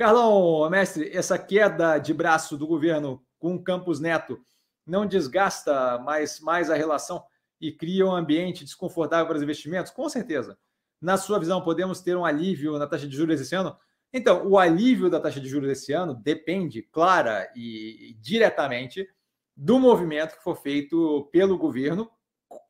[0.00, 4.40] Carlão, mestre, essa queda de braço do governo com o Campos Neto
[4.86, 7.22] não desgasta mais, mais a relação
[7.60, 9.92] e cria um ambiente desconfortável para os investimentos?
[9.92, 10.56] Com certeza.
[11.02, 13.76] Na sua visão, podemos ter um alívio na taxa de juros esse ano?
[14.10, 19.06] Então, o alívio da taxa de juros esse ano depende, clara e diretamente,
[19.54, 22.10] do movimento que for feito pelo governo,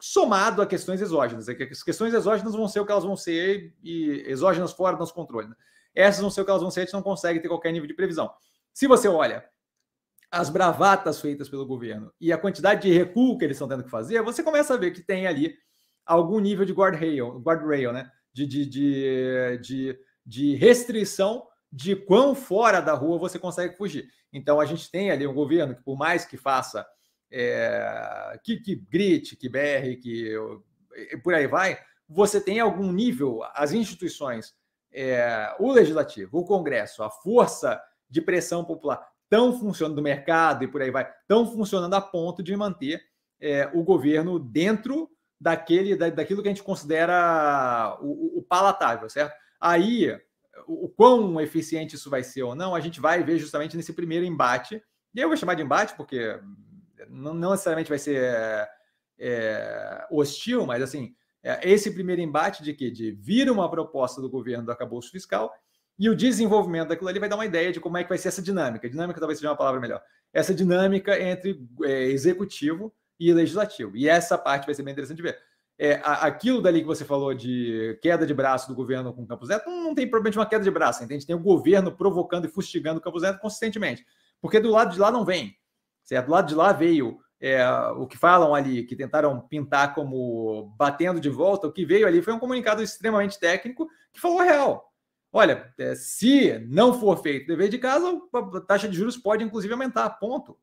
[0.00, 1.46] somado a questões exógenas.
[1.46, 5.00] É as questões exógenas vão ser o que elas vão ser, e exógenas fora do
[5.00, 5.48] nosso controle.
[5.48, 5.54] Né?
[5.98, 7.88] Essas vão ser o que elas vão ser, a gente não consegue ter qualquer nível
[7.88, 8.30] de previsão.
[8.72, 9.44] Se você olha
[10.30, 13.90] as bravatas feitas pelo governo e a quantidade de recuo que eles estão tendo que
[13.90, 15.54] fazer, você começa a ver que tem ali
[16.04, 18.10] algum nível de guardrail, guardrail né?
[18.32, 19.98] de, de, de, de
[20.28, 24.10] de restrição de quão fora da rua você consegue fugir.
[24.30, 26.86] Então, a gente tem ali um governo que, por mais que faça,
[27.30, 30.34] é, que, que, grite, que berre, que
[31.24, 34.54] por aí vai, você tem algum nível, as instituições,
[35.00, 37.80] é, o legislativo, o Congresso, a força
[38.10, 42.42] de pressão popular estão funcionando do mercado e por aí vai, estão funcionando a ponto
[42.42, 43.00] de manter
[43.40, 45.08] é, o governo dentro
[45.40, 49.36] daquele, da, daquilo que a gente considera o, o palatável, certo?
[49.60, 50.10] Aí,
[50.66, 53.92] o, o quão eficiente isso vai ser ou não, a gente vai ver justamente nesse
[53.92, 54.82] primeiro embate.
[55.14, 56.40] E eu vou chamar de embate porque
[57.08, 58.68] não, não necessariamente vai ser
[59.16, 61.27] é, hostil, mas assim, é,
[61.62, 65.52] esse primeiro embate de que de vir uma proposta do governo do acabouço fiscal
[65.98, 68.28] e o desenvolvimento daquilo ali vai dar uma ideia de como é que vai ser
[68.28, 68.88] essa dinâmica.
[68.88, 70.02] Dinâmica talvez seja uma palavra melhor.
[70.32, 73.96] Essa dinâmica entre é, executivo e legislativo.
[73.96, 75.38] E essa parte vai ser bem interessante de ver
[75.78, 79.48] é, aquilo dali que você falou de queda de braço do governo com o Campos
[79.48, 81.24] Neto, não, não tem problema de uma queda de braço, entende?
[81.24, 84.04] Tem o governo provocando e fustigando o Campos Neto consistentemente.
[84.40, 85.56] Porque do lado de lá não vem.
[86.02, 86.26] Certo?
[86.26, 87.64] Do lado de lá veio é,
[87.96, 92.20] o que falam ali, que tentaram pintar como batendo de volta, o que veio ali
[92.20, 94.92] foi um comunicado extremamente técnico que falou real.
[95.32, 98.20] Olha, é, se não for feito dever de casa,
[98.54, 100.58] a taxa de juros pode inclusive aumentar, ponto.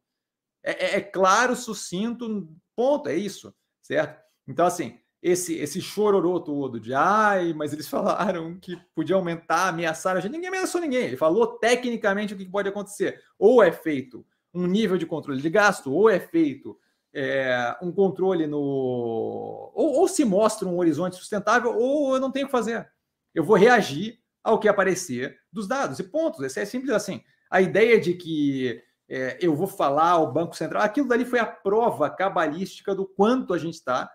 [0.64, 4.20] É, é, é claro, sucinto, ponto, é isso, certo?
[4.48, 10.18] Então, assim, esse, esse chororô todo de ai, mas eles falaram que podia aumentar, ameaçar
[10.18, 10.32] a gente.
[10.32, 11.06] Ninguém ameaçou ninguém.
[11.06, 13.22] Ele falou tecnicamente o que pode acontecer.
[13.38, 16.78] Ou é feito um nível de controle de gasto, ou é feito
[17.14, 18.60] é, um controle no.
[19.74, 22.90] Ou, ou, se mostra um horizonte sustentável, ou eu não tenho o que fazer.
[23.34, 26.00] Eu vou reagir ao que aparecer dos dados.
[26.00, 26.42] E pontos.
[26.42, 27.22] Esse é simples assim.
[27.50, 31.46] A ideia de que é, eu vou falar ao Banco Central, aquilo dali foi a
[31.46, 34.10] prova cabalística do quanto a gente está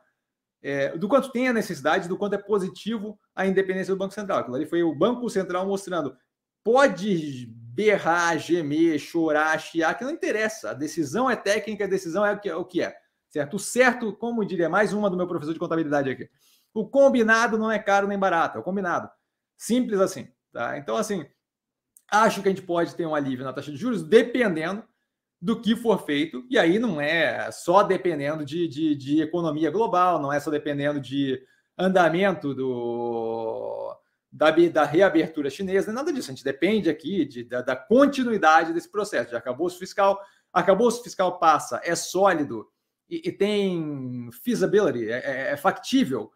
[0.62, 4.40] é, do quanto tem a necessidade, do quanto é positivo a independência do Banco Central.
[4.40, 6.14] Aquilo ali foi o Banco Central mostrando.
[6.62, 7.46] Pode
[7.80, 10.70] berrar, gemer, chorar, chiar, que não interessa.
[10.70, 12.56] A decisão é técnica, a decisão é o que é.
[12.56, 12.94] O que é
[13.30, 13.56] certo?
[13.56, 16.28] O certo, como diria mais uma do meu professor de contabilidade aqui.
[16.74, 19.08] O combinado não é caro nem barato, é o combinado.
[19.56, 20.28] Simples assim.
[20.52, 20.76] Tá?
[20.76, 21.24] Então, assim,
[22.10, 24.84] acho que a gente pode ter um alívio na taxa de juros, dependendo
[25.40, 30.20] do que for feito, e aí não é só dependendo de, de, de economia global,
[30.20, 31.40] não é só dependendo de
[31.78, 33.96] andamento do,
[34.30, 36.30] da, da reabertura chinesa, nada disso.
[36.30, 39.30] A gente depende aqui de, da, da continuidade desse processo.
[39.30, 40.20] Já acabou o fiscal,
[40.52, 42.68] acabou o fiscal passa, é sólido
[43.08, 46.30] e, e tem feasibility, é, é, é, factível.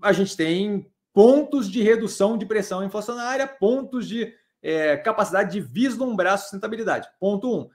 [0.00, 4.32] A gente tem pontos de redução de pressão inflacionária, pontos de
[4.62, 7.08] é, capacidade de vislumbrar sustentabilidade.
[7.18, 7.68] Ponto um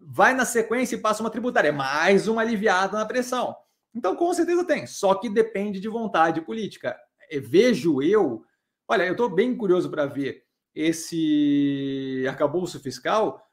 [0.00, 1.68] vai na sequência e passa uma tributária.
[1.68, 3.56] É mais uma aliviada na pressão.
[3.94, 4.86] Então, com certeza tem.
[4.86, 6.96] Só que depende de vontade política.
[7.30, 8.44] É, vejo eu.
[8.90, 10.44] Olha, eu estou bem curioso para ver
[10.74, 13.46] esse arcabouço fiscal,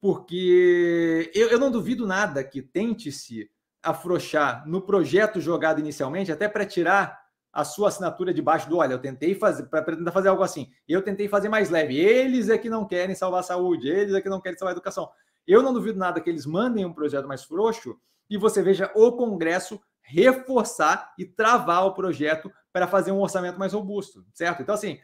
[0.00, 3.48] porque eu, eu não duvido nada que tente-se
[3.80, 7.20] afrouxar no projeto jogado inicialmente, até para tirar
[7.52, 10.68] a sua assinatura debaixo do olha, eu tentei fazer para tentar fazer algo assim.
[10.88, 11.96] Eu tentei fazer mais leve.
[11.96, 14.76] Eles é que não querem salvar a saúde, eles é que não querem salvar a
[14.76, 15.08] educação.
[15.46, 17.96] Eu não duvido nada que eles mandem um projeto mais frouxo
[18.28, 23.72] e você veja o Congresso reforçar e travar o projeto para fazer um orçamento mais
[23.72, 24.62] robusto, certo?
[24.62, 25.00] Então, assim,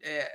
[0.00, 0.30] é,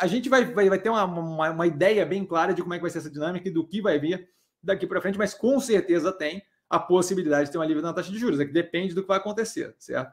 [0.00, 2.78] a gente vai, vai, vai ter uma, uma, uma, ideia bem clara de como é
[2.78, 4.28] que vai ser essa dinâmica e do que vai vir
[4.62, 8.10] daqui para frente, mas com certeza tem a possibilidade de ter uma alívio na taxa
[8.10, 10.12] de juros, é que depende do que vai acontecer, certo?